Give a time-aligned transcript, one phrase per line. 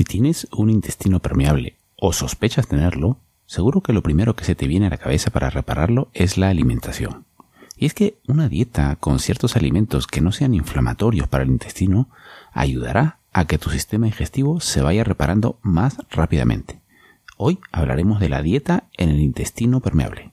[0.00, 4.66] Si tienes un intestino permeable o sospechas tenerlo, seguro que lo primero que se te
[4.66, 7.26] viene a la cabeza para repararlo es la alimentación.
[7.76, 12.08] Y es que una dieta con ciertos alimentos que no sean inflamatorios para el intestino
[12.54, 16.80] ayudará a que tu sistema digestivo se vaya reparando más rápidamente.
[17.36, 20.32] Hoy hablaremos de la dieta en el intestino permeable.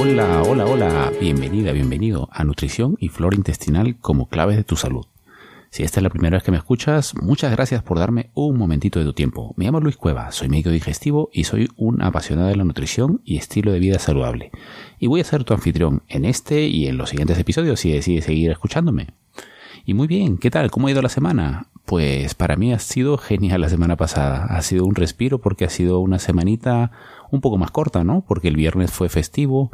[0.00, 5.06] Hola, hola, hola, bienvenida, bienvenido a Nutrición y Flora Intestinal como claves de tu salud.
[5.70, 9.00] Si esta es la primera vez que me escuchas, muchas gracias por darme un momentito
[9.00, 9.54] de tu tiempo.
[9.56, 13.38] Me llamo Luis Cueva, soy médico digestivo y soy un apasionado de la nutrición y
[13.38, 14.52] estilo de vida saludable.
[15.00, 18.26] Y voy a ser tu anfitrión en este y en los siguientes episodios si decides
[18.26, 19.08] seguir escuchándome.
[19.84, 20.70] Y muy bien, ¿qué tal?
[20.70, 21.66] ¿Cómo ha ido la semana?
[21.86, 24.44] Pues para mí ha sido genial la semana pasada.
[24.44, 26.92] Ha sido un respiro porque ha sido una semanita
[27.30, 28.24] un poco más corta, ¿no?
[28.26, 29.70] Porque el viernes fue festivo,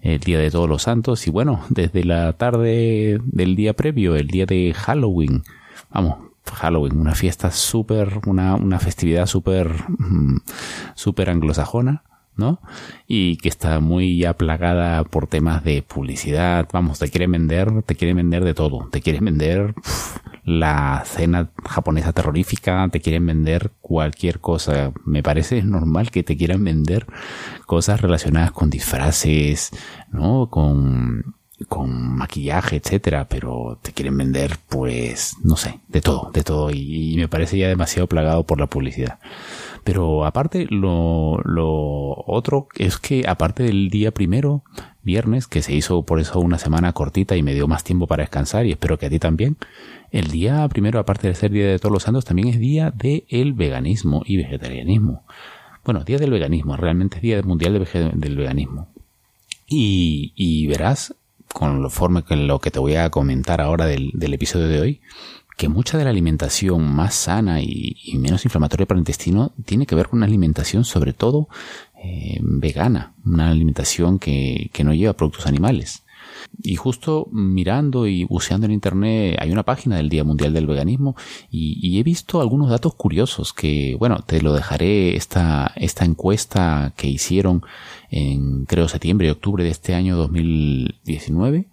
[0.00, 4.28] el día de todos los santos, y bueno, desde la tarde del día previo, el
[4.28, 5.42] día de Halloween,
[5.90, 6.18] vamos,
[6.52, 10.38] Halloween, una fiesta súper, una, una festividad súper, mm,
[10.94, 12.04] súper anglosajona,
[12.36, 12.60] ¿no?
[13.06, 17.94] Y que está muy ya plagada por temas de publicidad, vamos, te quieren vender, te
[17.94, 19.74] quieren vender de todo, te quieren vender
[20.44, 24.92] la cena japonesa terrorífica, te quieren vender cualquier cosa.
[25.04, 27.06] Me parece normal que te quieran vender
[27.66, 29.70] cosas relacionadas con disfraces,
[30.12, 30.48] ¿no?
[30.48, 31.34] Con,
[31.68, 37.14] con maquillaje, etcétera, pero te quieren vender, pues, no sé, de todo, de todo, y,
[37.16, 39.18] me parece ya demasiado plagado por la publicidad.
[39.82, 44.62] Pero aparte, lo, lo otro es que aparte del día primero,
[45.02, 48.24] viernes, que se hizo por eso una semana cortita y me dio más tiempo para
[48.24, 49.56] descansar y espero que a ti también,
[50.10, 53.52] el día primero, aparte de ser Día de Todos los Santos, también es Día del
[53.54, 55.24] Veganismo y Vegetarianismo.
[55.84, 58.88] Bueno, Día del Veganismo, realmente es Día Mundial del Veganismo.
[59.68, 61.14] Y, y verás,
[61.56, 64.78] con lo forma que lo que te voy a comentar ahora del, del episodio de
[64.78, 65.00] hoy,
[65.56, 69.94] que mucha de la alimentación más sana y, menos inflamatoria para el intestino tiene que
[69.94, 71.48] ver con una alimentación sobre todo
[72.04, 76.04] eh, vegana, una alimentación que, que no lleva productos animales.
[76.62, 81.14] Y justo mirando y buceando en internet hay una página del Día Mundial del Veganismo
[81.50, 87.08] y, he visto algunos datos curiosos que, bueno, te lo dejaré esta, esta encuesta que
[87.08, 87.62] hicieron
[88.10, 91.68] en creo septiembre y octubre de este año 2019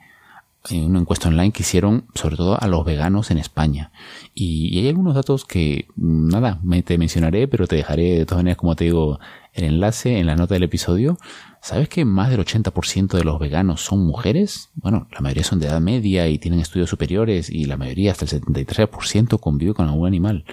[0.69, 3.91] en una encuesta online que hicieron sobre todo a los veganos en España.
[4.33, 8.39] Y, hay algunos datos que, mm, nada, me te mencionaré, pero te dejaré de todas
[8.39, 9.19] maneras, como te digo,
[9.53, 11.17] el enlace en la nota del episodio.
[11.61, 14.69] ¿Sabes que más del 80% de los veganos son mujeres?
[14.75, 18.25] Bueno, la mayoría son de edad media y tienen estudios superiores y la mayoría, hasta
[18.25, 20.45] el 73%, convive con algún animal.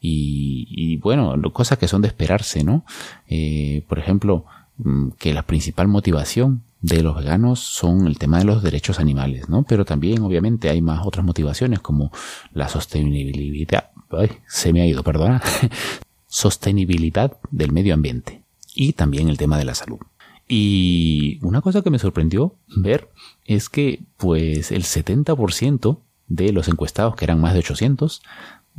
[0.00, 2.84] Y, y bueno, cosas que son de esperarse, ¿no?
[3.28, 4.44] Eh, por ejemplo,
[4.78, 9.48] mm, que la principal motivación de los veganos son el tema de los derechos animales,
[9.48, 9.62] ¿no?
[9.62, 12.12] Pero también, obviamente, hay más otras motivaciones como
[12.52, 13.90] la sostenibilidad,
[14.46, 15.42] se me ha ido, perdona,
[16.28, 18.42] sostenibilidad del medio ambiente
[18.74, 19.98] y también el tema de la salud.
[20.46, 23.08] Y una cosa que me sorprendió ver
[23.46, 28.20] es que, pues, el 70% de los encuestados, que eran más de 800,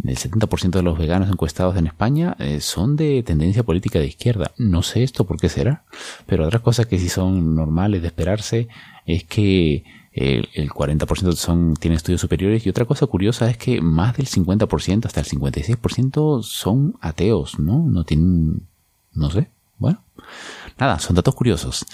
[0.04, 4.52] el 70% de los veganos encuestados en España eh, son de tendencia política de izquierda.
[4.58, 5.84] No sé esto por qué será,
[6.26, 8.68] pero otras cosas que sí son normales de esperarse
[9.06, 13.82] es que el, el 40% son, tienen estudios superiores y otra cosa curiosa es que
[13.82, 17.80] más del 50% hasta el 56% son ateos, ¿no?
[17.86, 18.62] No tienen,
[19.14, 20.02] no sé, bueno,
[20.78, 21.86] nada, son datos curiosos.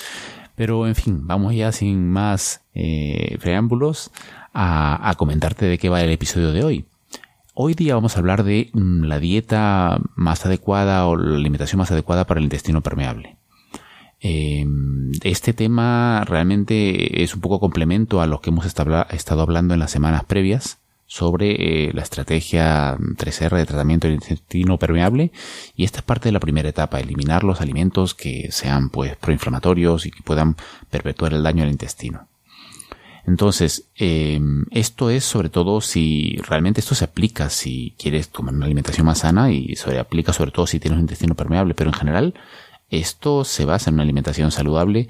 [0.55, 4.11] Pero en fin, vamos ya sin más eh, preámbulos
[4.53, 6.85] a, a comentarte de qué va el episodio de hoy.
[7.53, 11.91] Hoy día vamos a hablar de mm, la dieta más adecuada o la alimentación más
[11.91, 13.35] adecuada para el intestino permeable.
[14.21, 19.79] Em, este tema realmente es un poco complemento a lo que hemos estado hablando en
[19.81, 20.77] las semanas previas
[21.07, 25.33] sobre eh, la estrategia 3R de tratamiento del intestino permeable
[25.75, 30.05] y esta es parte de la primera etapa, eliminar los alimentos que sean pues proinflamatorios
[30.05, 30.55] y que puedan
[30.89, 32.30] perpetuar el daño al intestino.
[33.27, 38.65] Entonces, em, esto es sobre todo si realmente esto se aplica si quieres tomar una
[38.65, 41.95] alimentación más sana y se aplica sobre todo si tienes un intestino permeable, pero en
[41.95, 42.33] general
[42.89, 45.07] esto se basa en una alimentación saludable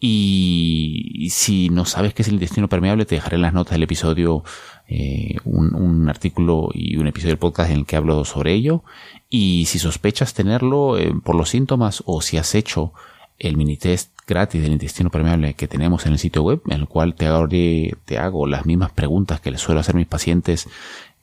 [0.00, 3.82] y si no sabes qué es el intestino permeable, te dejaré en las notas del
[3.82, 4.44] episodio
[4.86, 8.84] eh, un, artículo y un episodio del podcast en el que hablo sobre ello.
[9.28, 12.92] Y si sospechas tenerlo eh, por los síntomas o si has hecho
[13.38, 16.88] el mini test gratis del intestino permeable que tenemos en el sitio web, en el
[16.88, 20.68] cual te hago, te hago las mismas preguntas que les suelo hacer a mis pacientes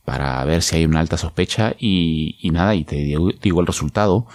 [0.03, 4.27] para ver si hay una alta sospecha y, nada, y te digo, el resultado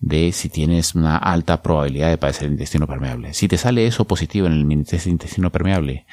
[0.00, 3.34] de si tienes una alta probabilidad de padecer el intestino permeable.
[3.34, 6.06] Si te sale eso positivo en el mini test de intestino permeable,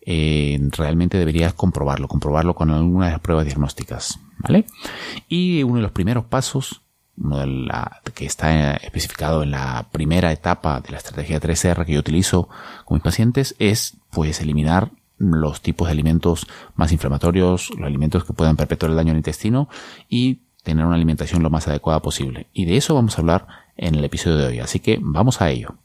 [0.00, 4.64] eh, realmente deberías comprobarlo, comprobarlo con alguna de las pruebas diagnósticas, ¿vale?
[5.28, 6.80] Y uno de los primeros pasos
[7.20, 11.92] uno de la, que está especificado en la primera etapa de la estrategia 3R que
[11.92, 12.48] yo utilizo
[12.84, 18.32] con mis pacientes es pues eliminar los tipos de alimentos más inflamatorios, los alimentos que
[18.32, 19.68] puedan perpetuar el daño al intestino
[20.08, 22.48] y tener una alimentación lo más adecuada posible.
[22.52, 25.50] Y de eso vamos a hablar en el episodio de hoy, así que vamos a
[25.50, 25.78] ello.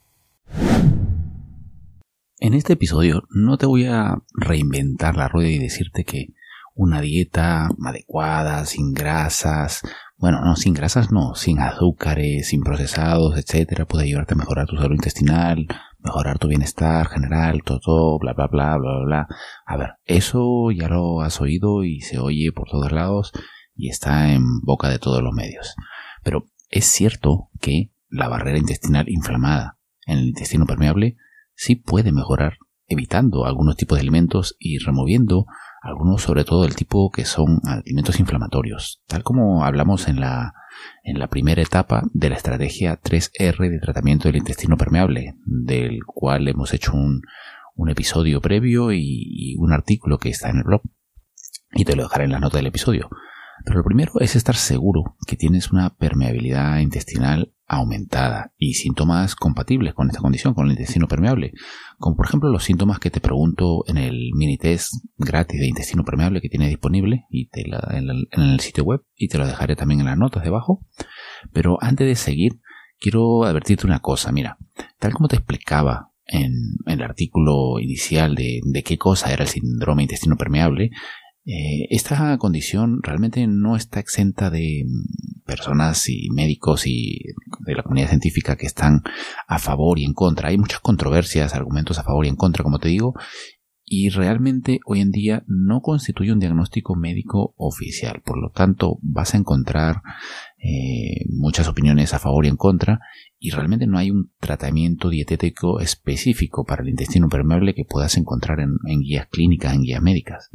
[2.38, 6.34] En este episodio no te voy a reinventar la rueda y decirte que
[6.74, 9.82] una dieta adecuada, sin grasas,
[10.16, 14.76] bueno, no, sin grasas no, sin azúcares, sin procesados, etcétera, puede ayudarte a mejorar tu
[14.76, 15.66] salud intestinal,
[15.98, 19.28] mejorar tu bienestar general, todo, bla, bla, bla, bla, bla, bla.
[19.66, 23.32] A ver, eso ya lo has oído y se oye por todos lados
[23.74, 25.74] y está en boca de todos los medios.
[26.22, 31.16] Pero es cierto que la barrera intestinal inflamada en el intestino permeable
[31.54, 35.46] sí puede mejorar evitando algunos tipos de alimentos y removiendo
[35.84, 40.54] algunos sobre todo el tipo que son alimentos inflamatorios, tal como hablamos en la,
[41.02, 46.48] en la primera etapa de la estrategia 3R de tratamiento del intestino permeable, del cual
[46.48, 47.22] hemos hecho un,
[47.74, 50.82] un episodio previo y, y, un artículo que está en el blog.
[51.72, 53.10] Y te lo dejaré en la nota del episodio.
[53.64, 59.94] Pero lo primero es estar seguro que tienes una permeabilidad intestinal aumentada y síntomas compatibles
[59.94, 61.52] con esta condición, con el intestino permeable,
[61.98, 66.04] como por ejemplo los síntomas que te pregunto en el mini test gratis de intestino
[66.04, 70.18] permeable que tiene disponible en, el sitio web y te lo dejaré también en las
[70.18, 70.84] notas debajo.
[71.52, 72.60] Pero antes de seguir,
[72.98, 74.58] quiero advertirte una cosa, mira,
[74.98, 76.52] tal como te explicaba en,
[76.86, 80.90] el artículo inicial de, de qué cosa era el síndrome intestino permeable,
[81.46, 87.18] eh, esta condición realmente no está exenta de mm, personas y médicos y
[87.64, 89.02] de la comunidad científica que están
[89.46, 90.48] a favor y en contra.
[90.48, 93.14] Hay muchas controversias, argumentos a favor y en contra, como te digo,
[93.86, 98.22] y realmente hoy en día no constituye un diagnóstico médico oficial.
[98.24, 100.02] Por lo tanto, vas a encontrar
[100.58, 103.00] eh, muchas opiniones a favor y en contra
[103.38, 108.60] y realmente no hay un tratamiento dietético específico para el intestino permeable que puedas encontrar
[108.60, 110.50] en guías clínicas, en guías médicas.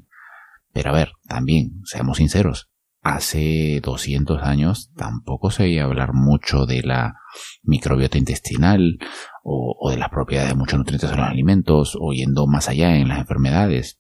[0.74, 2.70] Pero a ver, también, seamos sinceros,
[3.02, 7.16] hace 200 años tampoco se oía hablar mucho de la
[7.64, 9.00] microbiota intestinal
[9.44, 13.08] o, de las propiedades de muchos nutrientes en los alimentos o yendo más allá en
[13.08, 14.00] las enfermedades.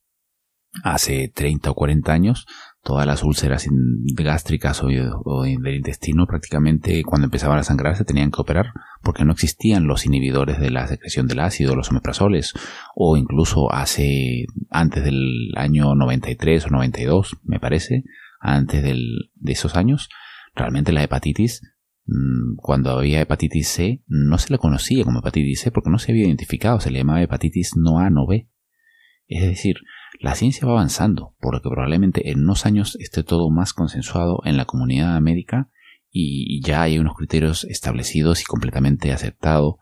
[0.84, 2.46] Hace 30 o 40 años
[2.84, 3.68] todas las úlceras
[4.16, 9.31] gástricas o, del intestino prácticamente cuando empezaban a sangrar se tenían que operar porque no
[9.31, 12.53] existían los inhibidores de la secreción del ácido, los omeprazoles
[12.96, 18.03] o incluso hace antes del año 93 o 92 me parece,
[18.39, 20.10] antes del, de esos años,
[20.55, 21.62] realmente la hepatitis
[22.05, 26.12] mm, cuando había hepatitis C no se le conocía como hepatitis C porque no se
[26.12, 28.50] había identificado, se le llamaba hepatitis no A, no B.
[29.27, 29.77] Es decir,
[30.19, 34.41] la ciencia va avanzando, por lo que probablemente en unos años esté todo más consensuado
[34.43, 35.69] en la comunidad médica
[36.12, 39.77] y ya hay unos criterios establecidos y completamente aceptado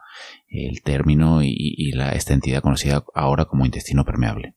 [0.48, 4.56] el término y, la, esta entidad conocida ahora como intestino permeable.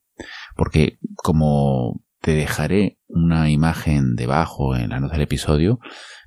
[0.57, 5.81] Porque como te dejaré una imagen debajo en la nota del episodio,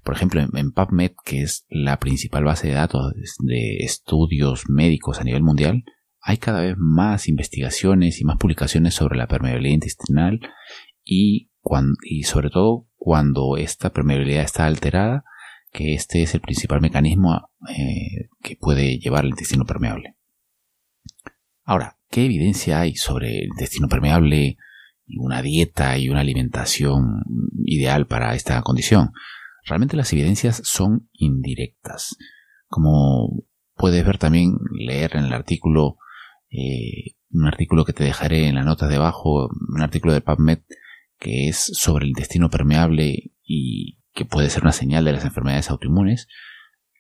[0.04, 5.24] por ejemplo, en, PubMed, que es la principal base de datos de estudios médicos a
[5.24, 5.84] nivel mundial,
[6.20, 10.40] hay cada vez más investigaciones y más publicaciones sobre la permeabilidad intestinal
[11.04, 11.50] y,
[12.24, 15.24] sobre todo cuando esta permeabilidad está alterada,
[15.72, 20.16] que este es el principal mecanismo eh, que puede llevar al intestino permeable.
[21.64, 24.58] Ahora, ¿qué evidencia hay sobre el intestino permeable
[25.08, 27.24] una dieta y una alimentación
[27.66, 29.12] ideal para esta condición?
[29.66, 32.16] Realmente las evidencias son indirectas.
[32.68, 33.46] Como
[33.76, 35.98] puedes ver también, leer en el artículo
[36.50, 40.60] eh, un artículo que te dejaré en las notas debajo, un artículo de PubMed
[41.20, 45.70] que es sobre el intestino permeable y que puede ser una señal de las enfermedades
[45.70, 46.28] autoinmunes,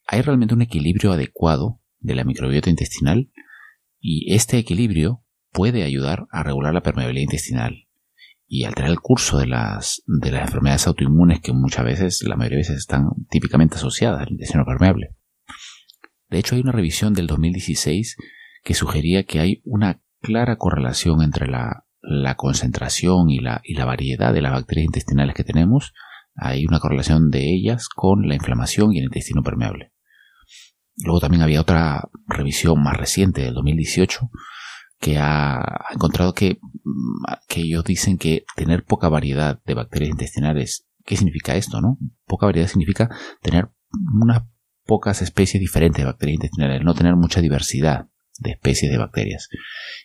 [0.07, 3.31] hay realmente un equilibrio adecuado de la microbiota intestinal
[3.99, 7.87] y este equilibrio puede ayudar a regular la permeabilidad intestinal
[8.55, 12.57] y alterar el curso de las, de las enfermedades autoinmunes que muchas veces, la mayoría
[12.57, 15.15] de veces, están típicamente asociadas al intestino permeable.
[16.29, 18.15] De hecho, hay una revisión del 2016
[18.63, 23.85] que sugería que hay una clara correlación entre la, la concentración y la, y la
[23.85, 25.91] variedad de las bacterias intestinales que tenemos.
[26.35, 29.93] Hay una correlación de ellas con la inflamación y el intestino permeable.
[30.97, 34.29] Luego también había otra revisión más reciente del 2018
[35.03, 36.59] que ha encontrado que,
[37.49, 41.97] que ellos dicen que tener poca variedad de bacterias intestinales, ¿qué significa esto, no?
[42.25, 43.09] Poca variedad significa
[43.41, 43.69] tener
[44.21, 44.43] unas
[44.85, 48.07] pocas especies diferentes de bacterias intestinales, no tener mucha diversidad
[48.39, 49.49] de especies de bacterias.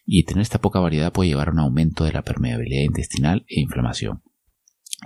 [0.04, 3.60] Y tener esta poca variedad puede llevar a un aumento de la permeabilidad intestinal e
[3.60, 4.22] inflamación.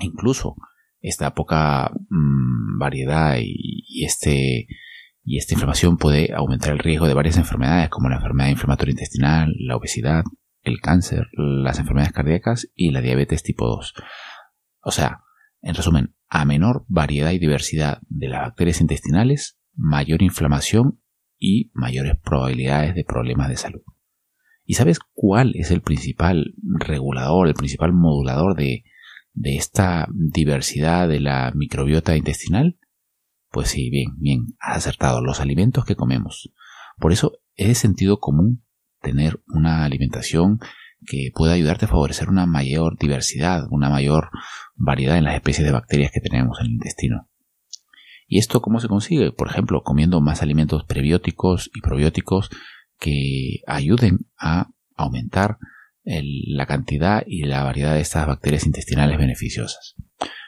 [0.01, 0.57] Incluso
[1.01, 4.67] esta poca mm, variedad y, este
[5.25, 9.55] y esta inflamación puede aumentar el riesgo de varias enfermedades como la enfermedad inflamatoria intestinal,
[9.59, 10.25] la obesidad,
[10.63, 13.95] el cáncer, las enfermedades cardíacas y la diabetes tipo 2.
[14.83, 15.21] O sea,
[15.61, 21.01] en resumen, a menor variedad y diversidad de las bacterias intestinales, mayor inflamación
[21.39, 23.83] y mayores probabilidades de problemas de salud.
[24.65, 28.85] ¿Y sabes cuál es el principal regulador, el principal modulador de,
[29.33, 32.79] de esta diversidad de la microbiota intestinal?
[33.53, 36.53] Pues sí, bien, bien, has acertado, los alimentos que comemos.
[36.99, 38.65] Por eso es de sentido común
[39.03, 40.59] tener una alimentación
[41.07, 44.31] que pueda ayudarte a favorecer una mayor diversidad, una mayor
[44.75, 47.29] variedad en las especies de bacterias que tenemos en el intestino.
[48.27, 49.33] ¿Y esto cómo se consigue?
[49.33, 52.49] Por ejemplo, comiendo más alimentos prebióticos y probióticos
[52.99, 55.59] que ayuden a aumentar
[56.05, 59.95] la cantidad y la variedad de estas bacterias intestinales beneficiosas.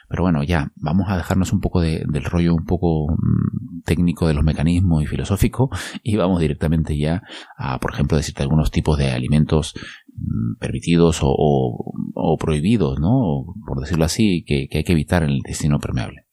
[0.07, 4.33] Pero bueno, ya, vamos a dejarnos un poco del rollo un poco mm, técnico de
[4.33, 5.69] los mecanismos y filosófico
[6.03, 7.23] y vamos directamente ya
[7.57, 9.73] a, por ejemplo, decirte algunos tipos de alimentos
[10.15, 13.45] mm, permitidos o, prohibidos, ¿no?
[13.65, 16.25] Por decirlo así, que hay que evitar en el intestino permeable.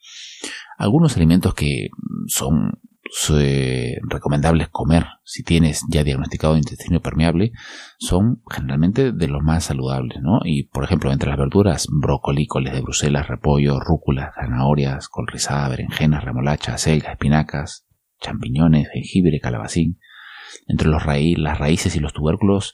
[0.78, 1.90] Algunos alimentos que
[2.26, 2.80] son
[4.08, 7.52] recomendables comer si tienes ya diagnosticado intestino permeable
[7.98, 10.40] son generalmente de los más saludables, ¿no?
[10.44, 15.68] Y por ejemplo, entre las verduras, brócoli, coles de Bruselas, repollo, rúcula, zanahorias, col rizada,
[15.68, 17.86] berenjenas, remolacha, selga, espinacas,
[18.18, 19.98] champiñones, jengibre, calabacín.
[20.66, 22.72] Entre los las raíces y los tubérculos,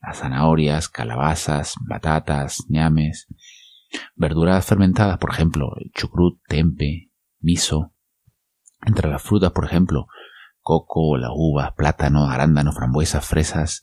[0.00, 3.26] las zanahorias, calabazas, batatas, ñames.
[4.14, 7.92] Verduras fermentadas, por ejemplo, chucrut, tempe, miso.
[8.86, 10.06] Entre las frutas, por ejemplo,
[10.60, 13.82] coco, las uvas, plátano, arándanos, frambuesas, fresas,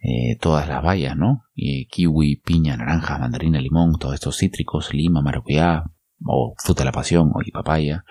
[0.00, 1.44] eh, todas las bayas, ¿no?
[1.54, 5.84] Kiwi, piña, naranja, mandarina, limón, todos estos cítricos, lima, maracuyá,
[6.24, 8.04] o fruta de la pasión, o y papaya,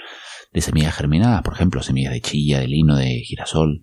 [0.51, 3.81] de semillas germinadas, por ejemplo, semillas de chilla, de lino, de girasol.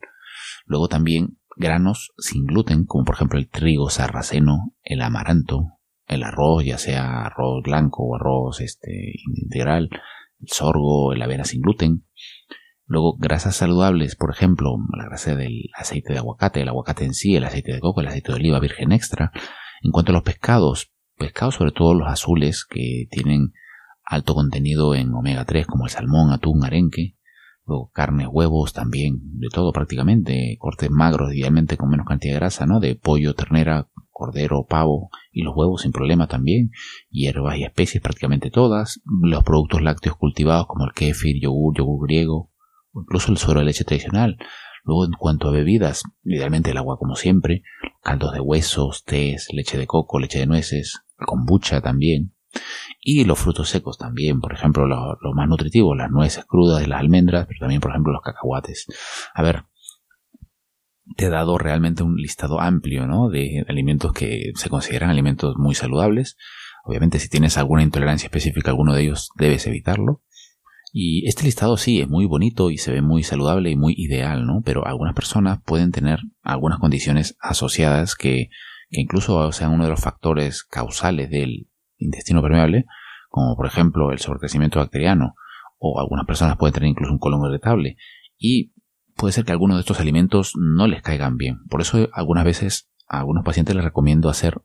[0.66, 6.64] Luego también granos sin gluten, como por ejemplo el trigo sarraceno, el amaranto, el arroz,
[6.64, 9.90] ya sea arroz blanco o arroz este, integral,
[10.44, 12.04] el sorgo, el avena sin gluten.
[12.86, 17.34] Luego, grasas saludables, por ejemplo, la grasa del aceite de aguacate, el aguacate en sí,
[17.34, 19.32] el aceite de coco, el aceite de oliva virgen extra.
[19.82, 23.52] En cuanto a los pescados, pescados sobre todo los azules que tienen
[24.04, 27.16] alto contenido en omega 3 como el salmón, atún, arenque.
[27.66, 32.66] Luego carne, huevos también, de todo prácticamente, cortes magros, idealmente con menos cantidad de grasa,
[32.66, 32.78] ¿no?
[32.78, 36.70] De pollo, ternera, cordero, pavo y los huevos sin problema también,
[37.10, 42.50] hierbas y especies prácticamente todas, los productos lácteos cultivados como el kéfir, yogur, yogur griego
[42.94, 44.38] incluso el suero de leche tradicional.
[44.84, 47.62] Luego en cuanto a bebidas, idealmente el agua como siempre,
[48.02, 52.34] caldos de huesos, tés, leche de coco, leche de nueces, kombucha también.
[53.06, 57.00] Y los frutos secos también, por ejemplo, los, más nutritivos, las nueces crudas y las
[57.00, 58.86] almendras, pero también, por ejemplo, los cacahuates.
[59.34, 59.64] A ver,
[61.14, 63.28] te he dado realmente un listado amplio ¿no?
[63.28, 66.38] de alimentos que se consideran alimentos muy saludables.
[66.82, 70.22] Obviamente si tienes alguna intolerancia específica a alguno de ellos debes evitarlo.
[70.90, 74.46] Y este listado sí es muy bonito y se ve muy saludable y muy ideal,
[74.46, 74.62] ¿no?
[74.64, 78.48] Pero algunas personas pueden tener algunas condiciones asociadas que,
[78.88, 81.68] que incluso sean uno de los factores causales del
[81.98, 82.84] intestino permeable,
[83.28, 85.34] como por ejemplo el sobrecrecimiento bacteriano,
[85.78, 87.96] o algunas personas pueden tener incluso un colon irritable.
[88.38, 88.72] Y
[89.16, 91.58] puede ser que algunos de estos alimentos no les caigan bien.
[91.68, 94.62] Por eso algunas veces a algunos pacientes les recomiendo hacer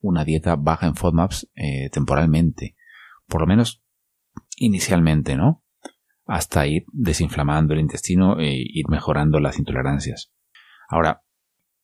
[0.00, 2.76] una dieta baja en FODMAPs eh, temporalmente.
[3.26, 3.82] Por lo menos
[4.56, 5.64] inicialmente, ¿no?
[6.26, 10.32] Hasta ir desinflamando el intestino e ir mejorando las intolerancias.
[10.88, 11.22] Ahora,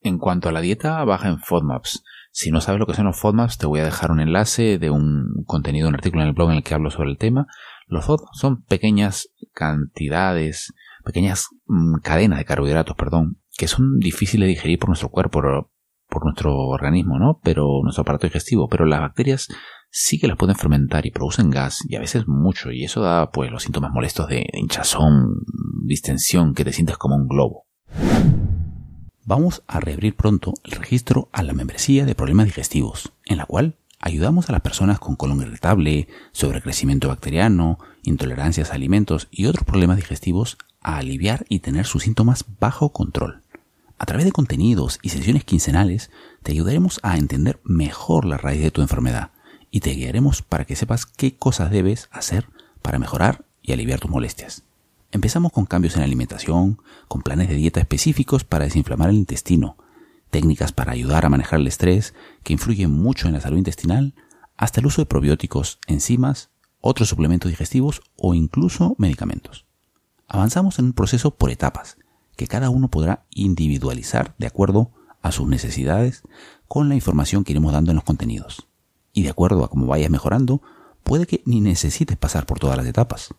[0.01, 2.03] en cuanto a la dieta baja en FODMAPs,
[2.35, 4.89] Si no sabes lo que son los FODMAPs, te voy a dejar un enlace de
[4.89, 7.47] un contenido, un artículo en el blog en el que hablo sobre el tema.
[7.87, 10.73] Los FODMAPs son pequeñas cantidades,
[11.05, 15.43] pequeñas mm, cadenas de carbohidratos, perdón, que son difíciles de digerir por nuestro cuerpo,
[16.09, 17.39] por nuestro organismo, ¿no?
[17.45, 18.67] Pero nuestro aparato digestivo.
[18.67, 19.49] Pero las bacterias
[19.91, 23.31] sí que las pueden fermentar y producen gas, y a veces mucho, y eso da
[23.31, 25.45] pues los síntomas molestos de hinchazón,
[25.85, 27.67] distensión, que te sientes como un globo.
[29.25, 33.77] Vamos a reabrir pronto el registro a la membresía de problemas digestivos, en la cual
[34.01, 39.97] ayudamos a las personas con colon irritable, sobrecrecimiento bacteriano, intolerancias a alimentos y otros problemas
[39.97, 43.43] digestivos a aliviar y tener sus síntomas bajo control.
[43.97, 46.11] A través de contenidos y sesiones quincenales
[46.43, 49.31] te ayudaremos a entender mejor la raíz de tu enfermedad
[49.71, 52.49] y te guiaremos para que sepas qué cosas debes hacer
[52.83, 54.65] para mejorar y aliviar tus molestias.
[55.13, 59.77] Empezamos con cambios en la alimentación, con planes de dieta específicos para desinflamar el intestino,
[60.31, 64.15] técnicas para ayudar a manejar el estrés que influyen mucho en la salud intestinal,
[64.57, 66.49] hasta el uso de probióticos, enzimas,
[66.81, 69.67] otros suplementos digestivos o incluso medicamentos.
[70.29, 71.99] Avanzamos en un proceso por etapas,
[72.35, 76.23] que cada uno podrá individualizar de acuerdo a sus necesidades
[76.69, 78.67] con la información que iremos dando en los contenidos.
[79.13, 80.63] Y de acuerdo a cómo vayas mejorando,
[81.03, 83.35] puede que ni necesites pasar por todas las etapas.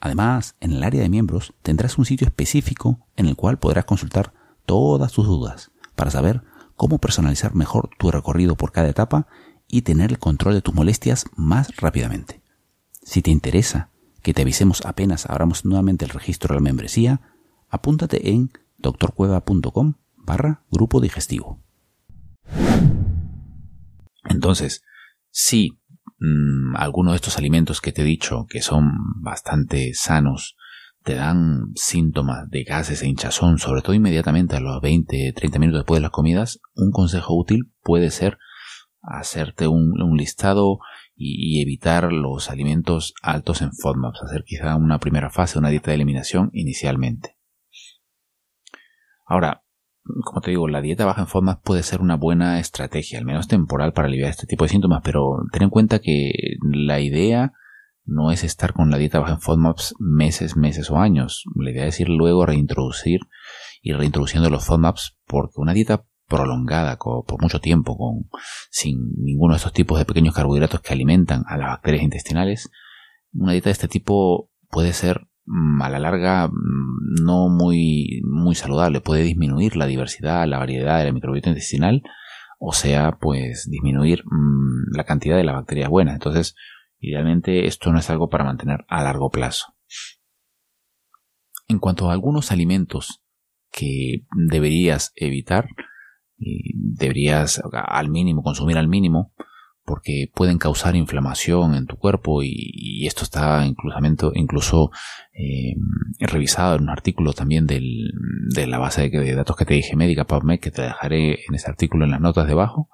[0.00, 4.32] Además, en el área de miembros tendrás un sitio específico en el cual podrás consultar
[4.64, 6.42] todas tus dudas para saber
[6.74, 9.26] cómo personalizar mejor tu recorrido por cada etapa
[9.68, 12.40] y tener el control de tus molestias más rápidamente.
[13.02, 13.90] Si te interesa
[14.22, 17.20] que te avisemos apenas abramos nuevamente el registro de la membresía,
[17.68, 21.60] apúntate en doctorcueva.com barra grupo digestivo.
[24.24, 24.82] Entonces,
[25.30, 25.78] si
[26.20, 28.90] mmm, algunos de estos alimentos que te he dicho que son
[29.22, 30.56] bastante sanos
[31.02, 35.98] te dan síntomas de gases e hinchazón, sobre todo inmediatamente a los 20-30 minutos después
[35.98, 38.38] de las comidas, un consejo útil puede ser
[39.02, 40.78] hacerte un, listado
[41.16, 45.96] y, evitar los alimentos altos en FODMAPs, hacer quizá una primera fase, una dieta de
[45.96, 47.38] eliminación inicialmente.
[49.24, 49.62] Ahora,
[50.24, 53.48] como te digo, la dieta baja en FODMAPs puede ser una buena estrategia, al menos
[53.48, 57.52] temporal, para aliviar este tipo de síntomas, pero ten en cuenta que la idea
[58.04, 61.44] no es estar con la dieta baja en FODMAPs meses, meses o años.
[61.54, 63.20] La idea es ir luego a reintroducir
[63.82, 68.30] y reintroduciendo los FODMAPs porque una dieta prolongada por mucho tiempo con
[68.70, 72.70] sin ninguno de estos tipos de pequeños carbohidratos que alimentan a las bacterias intestinales,
[73.32, 75.26] una dieta de este tipo puede ser
[75.82, 81.06] a la larga mm, no muy, muy saludable, puede disminuir la diversidad, la variedad de
[81.06, 82.02] la microbiota intestinal,
[82.58, 86.14] o sea, pues disminuir mm, la cantidad de las bacterias buenas.
[86.14, 86.54] Entonces,
[87.00, 89.74] Idealmente esto no es algo para mantener a largo plazo.
[91.66, 93.22] En cuanto a algunos alimentos
[93.72, 95.68] que deberías evitar,
[96.36, 99.32] deberías al mínimo consumir al mínimo
[99.90, 104.90] porque pueden causar inflamación en tu cuerpo y, esto está incluso, incluso
[105.32, 105.74] eh,
[106.20, 110.60] revisado en un artículo también de la base de, datos que te dije médica PubMed
[110.60, 112.88] que te dejaré en ese artículo en las notas debajo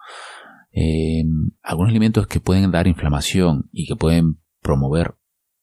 [0.72, 1.22] eh,
[1.62, 5.16] algunos alimentos que pueden dar inflamación y que pueden promover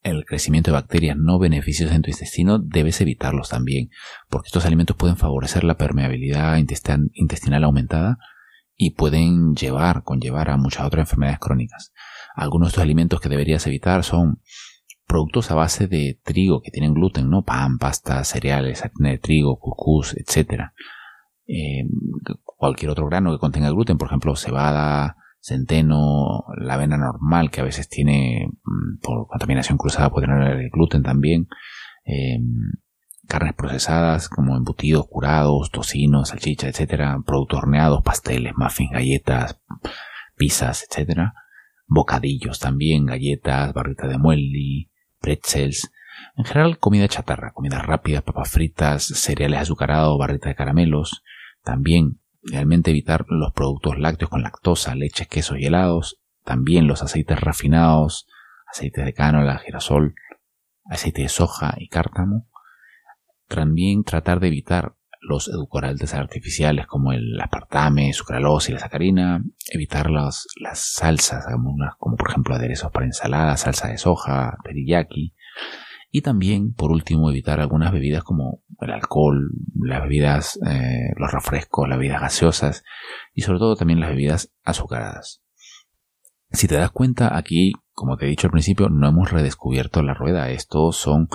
[0.04, 3.90] el crecimiento de bacterias no beneficiosas en tu intestino, debes evitarlos también,
[4.30, 8.20] porque estos alimentos pueden favorecer la permeabilidad intestinal aumentada
[8.76, 11.94] y pueden llevar, conllevar a muchas otras enfermedades crónicas.
[12.36, 14.42] Algunos de estos alimentos que deberías evitar son
[15.06, 17.44] productos a base de trigo que tienen gluten, ¿no?
[17.44, 20.74] Pan, pasta, cereales, harina de trigo, cuscús, etcétera.
[21.46, 21.86] Eh,
[22.44, 27.66] cualquier otro grano que contenga gluten, por ejemplo, cebada, centeno, la avena normal, que a
[27.66, 31.48] veces tiene, mm, por contaminación cruzada, puede tener gluten también,
[32.06, 32.40] eh,
[33.28, 39.60] carnes procesadas como embutidos, curados, tocinos, salchicha, etcétera, productos horneados, pasteles, muffins, galletas,
[40.36, 41.34] pizzas, etcétera,
[41.88, 45.92] bocadillos también, galletas, barritas de muesli, pretzels,
[46.36, 51.24] en general comida chatarra, comida rápida, papas fritas, cereales azucarados, barritas de caramelos,
[51.64, 57.40] también realmente evitar los productos lácteos con lactosa, leches, quesos y helados, también los aceites
[57.40, 58.28] refinados,
[58.68, 60.16] aceites de cánola, girasol,
[60.86, 62.48] aceite de soja y cártamo.
[63.48, 70.10] También tratar de evitar los edulcorantes artificiales como el aspartame, sucralosa y la sacarina, evitar
[70.10, 71.46] las, las salsas,
[71.98, 75.34] como, por ejemplo aderezos para ensalada, salsa de soja, teriyaki,
[76.16, 81.90] y también, por último, evitar algunas bebidas como el alcohol, las bebidas, eh, los refrescos,
[81.90, 82.84] las bebidas gaseosas
[83.34, 85.42] y sobre todo también las bebidas azucaradas.
[86.52, 90.14] Si te das cuenta, aquí, como te he dicho al principio, no hemos redescubierto la
[90.14, 90.52] rueda.
[90.52, 91.30] Estos son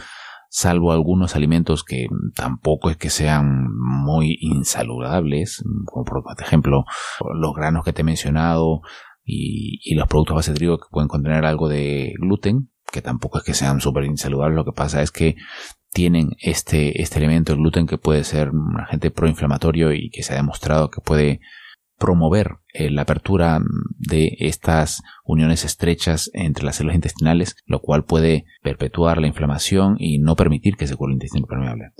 [0.48, 6.84] salvo algunos alimentos que tampoco es que sean muy insaludables, como por ejemplo
[7.34, 8.80] los granos que te he mencionado
[9.24, 13.38] y, y los productos base de trigo que pueden contener algo de gluten, que tampoco
[13.38, 15.36] es que sean súper insaludables, lo que pasa es que
[15.92, 20.32] tienen este, este elemento, el gluten, que puede ser un agente proinflamatorio y que se
[20.32, 21.40] ha demostrado que puede
[21.98, 23.60] promover eh, la apertura
[23.98, 30.18] de estas uniones estrechas entre las células intestinales, lo cual puede perpetuar la inflamación y
[30.18, 31.90] no permitir que se cuele el intestino permeable.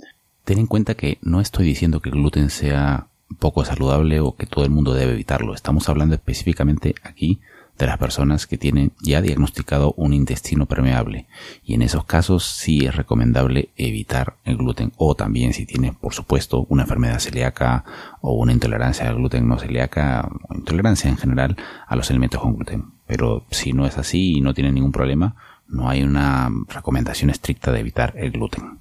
[0.45, 3.07] Ten en cuenta que no estoy diciendo que el gluten sea
[3.39, 5.53] poco saludable o que todo el mundo debe evitarlo.
[5.53, 7.39] Estamos hablando específicamente aquí
[7.79, 11.25] de las personas que tienen ya diagnosticado un intestino permeable.
[11.63, 14.91] Y en esos casos sí es recomendable evitar el gluten.
[14.97, 17.83] O también si tiene por supuesto una enfermedad celíaca
[18.21, 22.55] o una intolerancia al gluten no celíaca o intolerancia en general a los alimentos con
[22.55, 22.85] gluten.
[23.07, 25.35] Pero si no es así y no tiene ningún problema
[25.69, 28.79] no hay una recomendación estricta de evitar el gluten.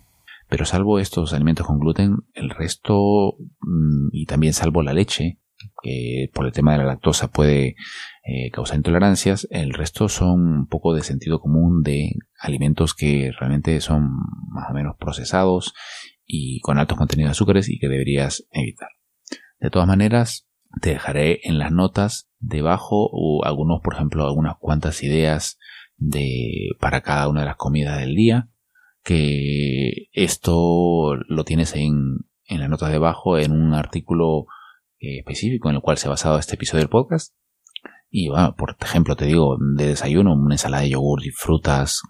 [0.49, 5.39] Pero salvo estos alimentos con gluten el resto mm, y también salvo la leche
[5.83, 7.77] que por el tema de la lactosa puede
[8.25, 13.81] eh, causar intolerancias, el resto son un poco de sentido común de alimentos que realmente
[13.81, 14.11] son
[14.51, 15.75] más o menos procesados
[16.27, 18.89] y con altos contenidos de azúcares y que deberías evitar.
[19.61, 20.49] De todas maneras,
[20.81, 25.59] te dejaré en las notas debajo algunos, por ejemplo, algunas cuantas ideas
[25.97, 28.51] de para cada una de las comidas del día,
[29.03, 34.47] que esto lo tienes en, en las notas debajo en un artículo
[35.01, 37.35] eh, específico en el cual se ha basado este episodio del podcast.
[38.11, 42.01] Y bueno, por ejemplo, te digo, de desayuno, una ensalada de yogur y frutas,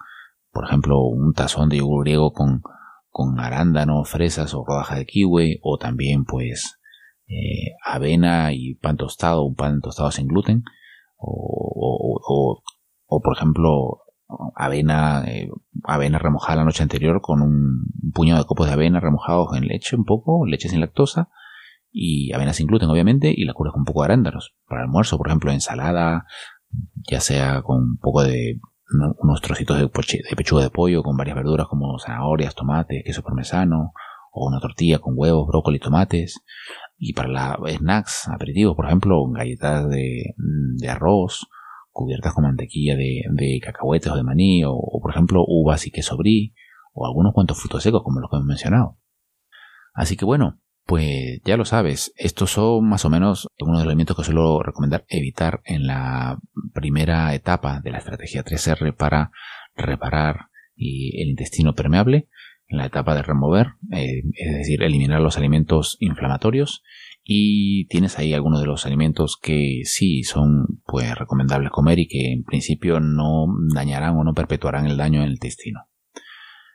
[0.52, 2.62] por ejemplo, un tazón de yogur griego con,
[3.10, 6.78] con arándano, fresas o rodaja de kiwi, o también pues
[7.26, 10.62] eh, avena y pan tostado, un pan tostado sin gluten,
[11.16, 12.62] o,
[13.06, 14.02] o, por ejemplo,
[14.54, 15.50] avena, eh,
[15.84, 19.66] avena remojada la noche anterior con un, un puñado de copos de avena remojados en
[19.66, 21.28] leche un poco, leche sin lactosa,
[22.00, 24.54] y avena sin gluten, obviamente, y la curas con un poco de arándanos.
[24.68, 26.26] Para almuerzo, por ejemplo, ensalada,
[27.10, 28.60] ya sea con un poco de
[29.20, 29.88] unos trocitos de,
[30.36, 33.92] pechuga de pollo con varias verduras como zanahorias, tomates, queso parmesano,
[34.32, 36.40] o una tortilla con huevos, brócoli, tomates.
[36.96, 40.34] Y para la snacks, aperitivos, por ejemplo, galletas de,
[40.88, 41.48] arroz,
[41.90, 45.90] cubiertas con mantequilla de, de cacahuetes o de maní, o, o, por ejemplo uvas y
[45.90, 46.54] queso brie,
[46.92, 48.98] o algunos cuantos frutos secos como los que hemos mencionado.
[49.94, 53.90] Así que bueno, pues ya lo sabes, estos son más o menos algunos de los
[53.90, 56.38] elementos que suelo recomendar evitar en la
[56.72, 59.30] primera etapa de la estrategia 3R para
[59.76, 60.46] reparar
[60.78, 62.28] el intestino permeable,
[62.68, 66.82] en la etapa de remover, eh, es decir, eliminar los alimentos inflamatorios
[67.22, 72.32] y tienes ahí algunos de los alimentos que sí son pues recomendables comer y que
[72.32, 75.80] en principio no dañarán o no perpetuarán el daño en el intestino.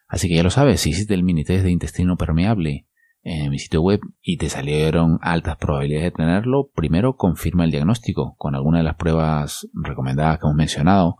[0.08, 2.86] Así que ya lo sabes, si hiciste el mini test de intestino permeable
[3.24, 8.36] en mi sitio web y te salieron altas probabilidades de tenerlo, primero confirma el diagnóstico
[8.38, 11.18] con alguna de las pruebas recomendadas que hemos mencionado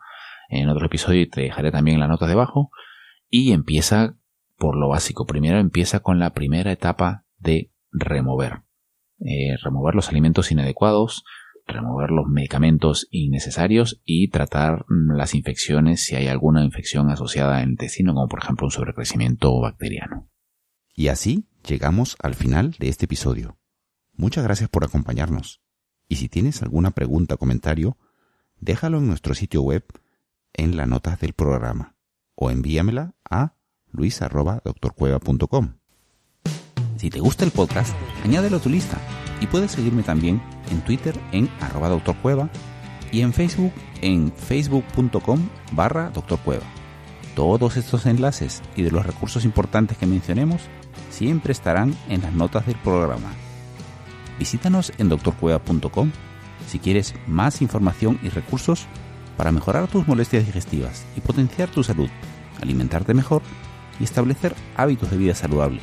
[0.50, 2.72] en otro episodio y te dejaré también en las notas debajo.
[3.30, 4.16] Y empieza
[4.58, 5.26] por lo básico.
[5.26, 8.62] Primero empieza con la primera etapa de remover.
[9.20, 11.24] Eh, remover los alimentos inadecuados,
[11.66, 18.14] remover los medicamentos innecesarios y tratar las infecciones si hay alguna infección asociada al intestino,
[18.14, 20.30] como por ejemplo un sobrecrecimiento bacteriano.
[20.94, 23.58] Y así llegamos al final de este episodio.
[24.14, 25.62] Muchas gracias por acompañarnos.
[26.08, 27.98] Y si tienes alguna pregunta o comentario,
[28.60, 29.86] déjalo en nuestro sitio web
[30.54, 31.96] en las notas del programa
[32.36, 33.56] o envíamela a
[33.92, 35.74] luis.doctorcueva.com.
[36.98, 38.98] Si te gusta el podcast, añádelo a tu lista
[39.42, 42.50] y puedes seguirme también en Twitter en arroba doctorcueva
[43.12, 46.64] y en Facebook en facebook.com barra doctorcueva.
[47.36, 50.62] Todos estos enlaces y de los recursos importantes que mencionemos
[51.14, 53.32] siempre estarán en las notas del programa.
[54.40, 56.12] Visítanos en doctorcueva.com
[56.68, 58.88] si quieres más información y recursos
[59.38, 62.10] para mejorar tus molestias digestivas y potenciar tu salud,
[62.62, 63.42] alimentarte mejor
[64.00, 65.82] y establecer hábitos de vida saludable,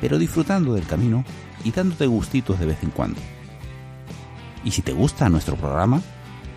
[0.00, 1.24] pero disfrutando del camino
[1.64, 3.20] y dándote gustitos de vez en cuando.
[4.64, 6.00] Y si te gusta nuestro programa,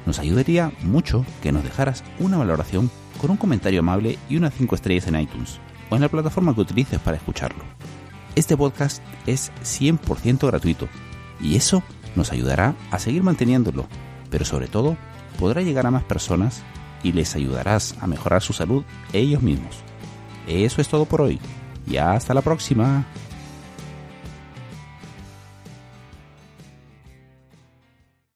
[0.06, 4.76] nos ayudaría mucho que nos dejaras una valoración con un comentario amable y unas 5
[4.76, 5.60] estrellas en iTunes
[5.90, 7.64] o en la plataforma que utilices para escucharlo.
[8.36, 10.88] Este podcast es 100% gratuito
[11.42, 11.84] y eso
[12.16, 13.88] nos ayudará a seguir manteniéndolo,
[14.30, 14.98] pero sobre todo
[15.40, 16.64] podrá llegar a más personas
[17.04, 19.78] y les ayudarás a mejorar su salud ellos mismos.
[20.48, 21.40] Eso es todo por hoy
[21.88, 23.06] y hasta la próxima.